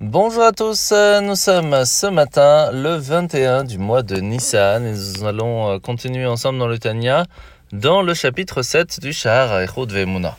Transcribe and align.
Bonjour 0.00 0.44
à 0.44 0.52
tous, 0.52 0.92
euh, 0.92 1.20
nous 1.20 1.34
sommes 1.34 1.84
ce 1.84 2.06
matin 2.06 2.70
le 2.72 2.94
21 2.94 3.64
du 3.64 3.76
mois 3.76 4.02
de 4.02 4.16
Nissan 4.16 4.86
et 4.86 4.92
nous 4.92 5.26
allons 5.26 5.72
euh, 5.72 5.78
continuer 5.78 6.24
ensemble 6.24 6.58
dans 6.58 6.68
le 6.68 6.78
Tanya 6.78 7.26
dans 7.70 8.00
le 8.00 8.14
chapitre 8.14 8.62
7 8.62 8.98
du 9.00 9.12
Shahar 9.12 9.60
de 9.60 9.92
Vemuna. 9.92 10.38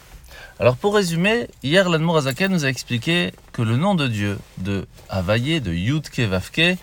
Alors 0.60 0.78
pour 0.78 0.96
résumer, 0.96 1.48
hier 1.62 1.90
l'Admour 1.90 2.18
Azaken 2.18 2.52
nous 2.52 2.66
a 2.66 2.70
expliqué 2.70 3.34
que 3.54 3.62
le 3.62 3.78
nom 3.78 3.94
de 3.94 4.08
Dieu 4.08 4.40
de 4.58 4.88
Havaye, 5.10 5.62
de 5.62 5.72
Yudke 5.72 6.22
Vavke, 6.22 6.80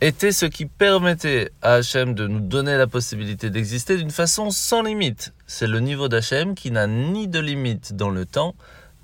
était 0.00 0.30
ce 0.30 0.46
qui 0.46 0.66
permettait 0.66 1.50
à 1.60 1.74
Hachem 1.74 2.14
de 2.14 2.28
nous 2.28 2.38
donner 2.38 2.76
la 2.76 2.86
possibilité 2.86 3.50
d'exister 3.50 3.96
d'une 3.96 4.12
façon 4.12 4.50
sans 4.50 4.82
limite. 4.82 5.32
C'est 5.48 5.66
le 5.66 5.80
niveau 5.80 6.06
d'Hachem 6.06 6.54
qui 6.54 6.70
n'a 6.70 6.86
ni 6.86 7.26
de 7.26 7.40
limite 7.40 7.96
dans 7.96 8.10
le 8.10 8.26
temps 8.26 8.54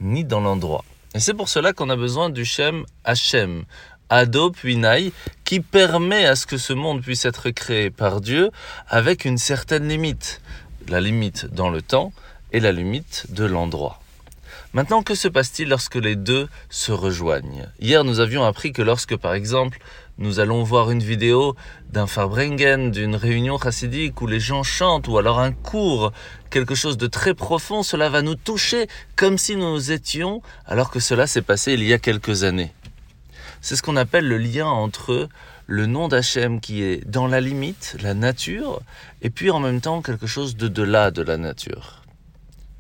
ni 0.00 0.22
dans 0.22 0.40
l'endroit. 0.40 0.84
Et 1.14 1.20
c'est 1.20 1.34
pour 1.34 1.48
cela 1.48 1.72
qu'on 1.72 1.90
a 1.90 1.96
besoin 1.96 2.30
du 2.30 2.45
Shem 2.45 2.84
Hashem, 3.04 3.64
Ado 4.11 4.51
puis 4.51 4.78
qui 5.45 5.60
permet 5.60 6.27
à 6.27 6.37
ce 6.37 6.46
que 6.46 6.59
ce 6.59 6.73
monde 6.73 7.02
puisse 7.02 7.24
être 7.24 7.51
créé 7.51 7.91
par 7.91 8.20
Dieu 8.20 8.51
avec 8.88 9.24
une 9.24 9.38
certaine 9.38 9.88
limite. 9.88 10.41
La 10.88 11.01
limite 11.01 11.46
dans 11.46 11.70
le 11.70 11.82
temps 11.82 12.12
et 12.52 12.60
la 12.60 12.73
limite 12.73 13.27
de 13.30 13.45
l'endroit. 13.45 14.01
Maintenant, 14.72 15.02
que 15.02 15.14
se 15.14 15.28
passe-t-il 15.28 15.68
lorsque 15.68 15.96
les 15.96 16.16
deux 16.16 16.48
se 16.68 16.92
rejoignent? 16.92 17.66
Hier, 17.80 18.04
nous 18.04 18.20
avions 18.20 18.44
appris 18.44 18.72
que 18.72 18.82
lorsque, 18.82 19.16
par 19.16 19.34
exemple, 19.34 19.78
nous 20.18 20.40
allons 20.40 20.62
voir 20.62 20.90
une 20.90 21.02
vidéo 21.02 21.54
d'un 21.90 22.06
Farbrengen, 22.06 22.90
d'une 22.90 23.14
réunion 23.14 23.58
chassidique 23.58 24.20
où 24.20 24.26
les 24.26 24.40
gens 24.40 24.62
chantent, 24.62 25.08
ou 25.08 25.16
alors 25.16 25.38
un 25.38 25.52
cours, 25.52 26.12
quelque 26.50 26.74
chose 26.74 26.96
de 26.96 27.06
très 27.06 27.34
profond, 27.34 27.82
cela 27.82 28.08
va 28.08 28.20
nous 28.22 28.34
toucher 28.34 28.88
comme 29.16 29.38
si 29.38 29.56
nous 29.56 29.92
étions, 29.92 30.42
alors 30.66 30.90
que 30.90 31.00
cela 31.00 31.26
s'est 31.26 31.42
passé 31.42 31.72
il 31.74 31.84
y 31.84 31.92
a 31.92 31.98
quelques 31.98 32.42
années. 32.42 32.72
C'est 33.60 33.76
ce 33.76 33.82
qu'on 33.82 33.96
appelle 33.96 34.26
le 34.26 34.38
lien 34.38 34.66
entre 34.66 35.28
le 35.66 35.86
nom 35.86 36.09
d'Hachem 36.09 36.60
qui 36.60 36.82
est 36.82 37.06
dans 37.09 37.26
la 37.26 37.40
limite, 37.40 37.96
la 38.02 38.15
nature, 38.15 38.80
et 39.22 39.30
puis 39.30 39.50
en 39.50 39.60
même 39.60 39.80
temps 39.80 40.02
quelque 40.02 40.26
chose 40.26 40.56
de 40.56 40.66
delà 40.66 41.10
de 41.10 41.22
la 41.22 41.37
nature. 41.37 42.02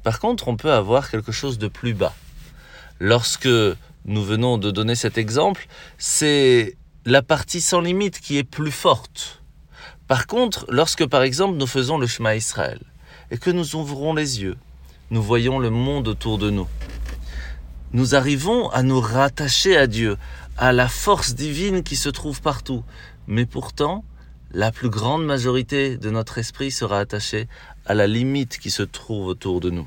Par 0.08 0.20
contre, 0.20 0.48
on 0.48 0.56
peut 0.56 0.72
avoir 0.72 1.10
quelque 1.10 1.32
chose 1.32 1.58
de 1.58 1.68
plus 1.68 1.92
bas. 1.92 2.14
Lorsque 2.98 3.46
nous 4.06 4.24
venons 4.24 4.56
de 4.56 4.70
donner 4.70 4.94
cet 4.94 5.18
exemple, 5.18 5.68
c'est 5.98 6.78
la 7.04 7.20
partie 7.20 7.60
sans 7.60 7.82
limite 7.82 8.18
qui 8.18 8.38
est 8.38 8.42
plus 8.42 8.70
forte. 8.70 9.42
Par 10.06 10.26
contre, 10.26 10.64
lorsque 10.70 11.04
par 11.04 11.20
exemple 11.20 11.58
nous 11.58 11.66
faisons 11.66 11.98
le 11.98 12.06
chemin 12.06 12.32
Israël 12.32 12.80
et 13.30 13.36
que 13.36 13.50
nous 13.50 13.76
ouvrons 13.76 14.14
les 14.14 14.40
yeux, 14.40 14.56
nous 15.10 15.22
voyons 15.22 15.58
le 15.58 15.68
monde 15.68 16.08
autour 16.08 16.38
de 16.38 16.48
nous. 16.48 16.68
Nous 17.92 18.14
arrivons 18.14 18.70
à 18.70 18.82
nous 18.82 19.00
rattacher 19.00 19.76
à 19.76 19.86
Dieu, 19.86 20.16
à 20.56 20.72
la 20.72 20.88
force 20.88 21.34
divine 21.34 21.82
qui 21.82 21.96
se 21.96 22.08
trouve 22.08 22.40
partout. 22.40 22.82
Mais 23.26 23.44
pourtant, 23.44 24.06
la 24.52 24.72
plus 24.72 24.88
grande 24.88 25.26
majorité 25.26 25.98
de 25.98 26.08
notre 26.08 26.38
esprit 26.38 26.70
sera 26.70 26.98
attachée 26.98 27.46
à 27.84 27.92
la 27.92 28.06
limite 28.06 28.58
qui 28.58 28.70
se 28.70 28.82
trouve 28.82 29.26
autour 29.26 29.60
de 29.60 29.68
nous. 29.68 29.86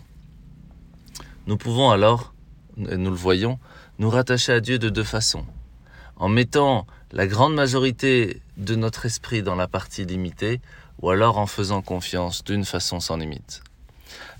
Nous 1.51 1.57
pouvons 1.57 1.91
alors, 1.91 2.33
et 2.77 2.95
nous 2.95 3.09
le 3.09 3.17
voyons, 3.17 3.59
nous 3.99 4.09
rattacher 4.09 4.53
à 4.53 4.61
Dieu 4.61 4.79
de 4.79 4.87
deux 4.87 5.03
façons. 5.03 5.43
En 6.15 6.29
mettant 6.29 6.87
la 7.11 7.27
grande 7.27 7.53
majorité 7.53 8.41
de 8.55 8.75
notre 8.75 9.05
esprit 9.05 9.43
dans 9.43 9.55
la 9.55 9.67
partie 9.67 10.05
limitée, 10.05 10.61
ou 11.01 11.09
alors 11.09 11.37
en 11.37 11.47
faisant 11.47 11.81
confiance 11.81 12.45
d'une 12.45 12.63
façon 12.63 13.01
sans 13.01 13.17
limite. 13.17 13.63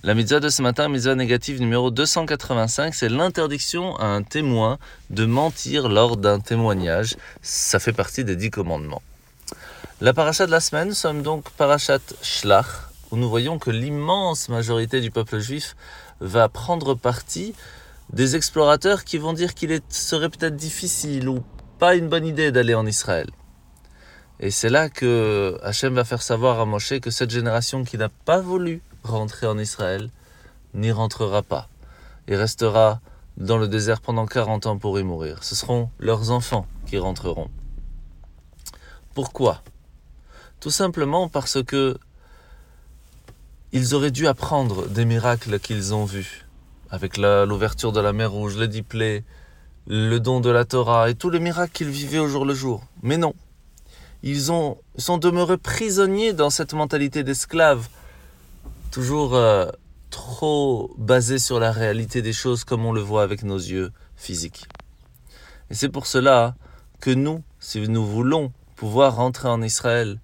La 0.04 0.14
mitzvah 0.14 0.40
de 0.40 0.48
ce 0.48 0.62
matin, 0.62 0.88
mitzvah 0.88 1.16
négative 1.16 1.60
numéro 1.60 1.92
285, 1.92 2.96
c'est 2.96 3.10
l'interdiction 3.10 3.98
à 3.98 4.06
un 4.06 4.24
témoin 4.24 4.80
de 5.10 5.26
mentir 5.26 5.90
lors 5.90 6.16
d'un 6.16 6.40
témoignage. 6.40 7.18
Ça 7.42 7.80
fait 7.80 7.92
partie 7.92 8.24
des 8.24 8.38
dix 8.38 8.52
commandements. 8.52 9.02
La 10.00 10.14
paracha 10.14 10.46
de 10.46 10.52
la 10.52 10.62
semaine, 10.62 10.88
nous 10.88 10.94
sommes 10.94 11.24
donc 11.24 11.50
parachat 11.58 12.00
Shlach, 12.22 12.68
où 13.12 13.18
nous 13.18 13.28
voyons 13.30 13.60
que 13.60 13.70
l'immense 13.70 14.48
majorité 14.48 15.02
du 15.02 15.12
peuple 15.12 15.40
juif 15.40 15.76
va 16.22 16.48
prendre 16.48 16.94
parti 16.94 17.54
des 18.14 18.36
explorateurs 18.36 19.04
qui 19.04 19.18
vont 19.18 19.34
dire 19.34 19.54
qu'il 19.54 19.82
serait 19.90 20.30
peut-être 20.30 20.56
difficile 20.56 21.28
ou 21.28 21.44
pas 21.80 21.96
une 21.96 22.08
bonne 22.08 22.26
idée 22.26 22.52
d'aller 22.52 22.76
en 22.76 22.86
Israël. 22.86 23.30
Et 24.40 24.52
c'est 24.52 24.70
là 24.70 24.90
que 24.90 25.60
Hachem 25.64 25.94
va 25.94 26.04
faire 26.04 26.22
savoir 26.22 26.60
à 26.60 26.66
Moshe 26.66 27.00
que 27.00 27.12
cette 27.12 27.30
génération 27.30 27.84
qui 27.84 27.98
n'a 27.98 28.10
pas 28.10 28.40
voulu 28.40 28.82
rentrer 29.04 29.48
en 29.48 29.58
Israël 29.58 30.10
n'y 30.74 30.92
rentrera 30.92 31.42
pas 31.42 31.68
et 32.28 32.36
restera 32.36 33.02
dans 33.38 33.58
le 33.58 33.68
désert 33.68 34.02
pendant 34.02 34.26
40 34.26 34.66
ans 34.68 34.78
pour 34.78 35.00
y 35.00 35.04
mourir. 35.04 35.44
Ce 35.44 35.56
seront 35.56 35.90
leurs 36.00 36.32
enfants 36.32 36.68
qui 36.86 36.98
rentreront. 36.98 37.50
Pourquoi? 39.14 39.62
Tout 40.60 40.70
simplement 40.70 41.28
parce 41.28 41.64
que 41.64 41.98
ils 43.74 43.96
auraient 43.96 44.12
dû 44.12 44.28
apprendre 44.28 44.88
des 44.88 45.06
miracles 45.06 45.60
qu'ils 45.60 45.94
ont 45.94 46.06
vus, 46.06 46.46
avec 46.90 47.18
l'ouverture 47.18 47.92
de 47.92 48.00
la 48.00 48.14
mer 48.14 48.32
Rouge, 48.32 48.58
le 48.58 48.68
diplé, 48.68 49.24
le 49.88 50.20
don 50.20 50.42
de 50.42 50.50
la 50.50 50.66
Torah 50.66 51.10
et 51.10 51.16
tous 51.16 51.30
les 51.30 51.40
miracles 51.40 51.72
qu'ils 51.72 51.90
vivaient 51.90 52.20
au 52.20 52.28
jour 52.28 52.46
le 52.46 52.54
jour. 52.54 52.84
Mais 53.02 53.18
non, 53.18 53.34
ils 54.24 54.52
ont, 54.52 54.78
sont 54.98 55.18
demeurés 55.18 55.58
prisonniers 55.58 56.34
dans 56.34 56.50
cette 56.50 56.74
mentalité 56.74 57.24
d'esclave, 57.24 57.88
toujours 58.92 59.36
euh, 59.36 59.70
trop 60.10 60.94
basée 60.98 61.40
sur 61.40 61.60
la 61.60 61.72
réalité 61.72 62.22
des 62.22 62.34
choses 62.34 62.64
comme 62.64 62.86
on 62.86 62.92
le 62.92 63.02
voit 63.02 63.24
avec 63.24 63.44
nos 63.44 63.58
yeux 63.58 63.92
physiques. 64.18 64.68
Et 65.70 65.76
c'est 65.76 65.90
pour 65.90 66.06
cela 66.06 66.56
que 67.00 67.10
nous, 67.10 67.42
si 67.60 67.80
nous 67.88 68.06
voulons 68.06 68.52
pouvoir 68.76 69.16
rentrer 69.16 69.48
en 69.48 69.62
Israël, 69.62 70.20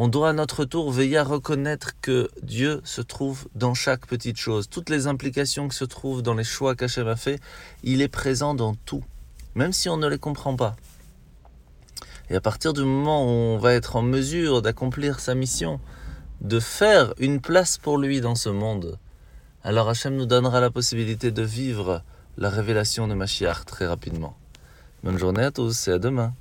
on 0.00 0.06
doit 0.06 0.28
à 0.28 0.32
notre 0.32 0.64
tour 0.64 0.92
veiller 0.92 1.18
à 1.18 1.24
reconnaître 1.24 2.00
que 2.00 2.30
Dieu 2.42 2.80
se 2.84 3.00
trouve 3.00 3.48
dans 3.56 3.74
chaque 3.74 4.06
petite 4.06 4.36
chose. 4.36 4.68
Toutes 4.68 4.90
les 4.90 5.08
implications 5.08 5.66
qui 5.66 5.76
se 5.76 5.84
trouvent 5.84 6.22
dans 6.22 6.34
les 6.34 6.44
choix 6.44 6.76
qu'Hachem 6.76 7.08
a 7.08 7.16
fait, 7.16 7.40
il 7.82 8.00
est 8.00 8.08
présent 8.08 8.54
dans 8.54 8.76
tout, 8.76 9.02
même 9.56 9.72
si 9.72 9.88
on 9.88 9.96
ne 9.96 10.06
les 10.06 10.18
comprend 10.18 10.54
pas. 10.54 10.76
Et 12.30 12.36
à 12.36 12.40
partir 12.40 12.74
du 12.74 12.82
moment 12.84 13.24
où 13.24 13.28
on 13.28 13.58
va 13.58 13.74
être 13.74 13.96
en 13.96 14.02
mesure 14.02 14.62
d'accomplir 14.62 15.18
sa 15.18 15.34
mission, 15.34 15.80
de 16.42 16.60
faire 16.60 17.12
une 17.18 17.40
place 17.40 17.76
pour 17.76 17.98
lui 17.98 18.20
dans 18.20 18.36
ce 18.36 18.50
monde, 18.50 18.98
alors 19.64 19.88
Hachem 19.88 20.14
nous 20.14 20.26
donnera 20.26 20.60
la 20.60 20.70
possibilité 20.70 21.32
de 21.32 21.42
vivre 21.42 22.04
la 22.36 22.50
révélation 22.50 23.08
de 23.08 23.14
Mashiach 23.14 23.64
très 23.66 23.88
rapidement. 23.88 24.36
Bonne 25.02 25.18
journée 25.18 25.42
à 25.42 25.50
tous 25.50 25.88
et 25.88 25.92
à 25.92 25.98
demain. 25.98 26.34